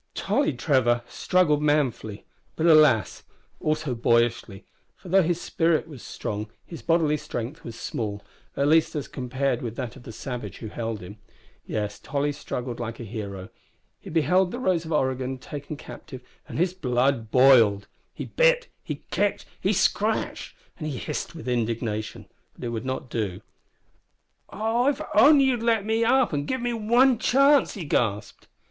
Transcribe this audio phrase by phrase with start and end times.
[0.15, 3.21] Tolly Trevor struggled manfully, but alas!
[3.59, 8.23] also boyishly, for though his spirit was strong his bodily strength was small
[8.57, 11.19] at least, as compared with that of the savage who held him.
[11.67, 13.49] Yes, Tolly struggled like a hero.
[13.99, 17.87] He beheld the Rose of Oregon taken captive, and his blood boiled!
[18.11, 22.25] He bit, he kicked, he scratched, and he hissed with indignation
[22.55, 23.41] but it would not do.
[24.49, 28.47] "Oh, if you'd only let me up and give me one chance!" he gasped.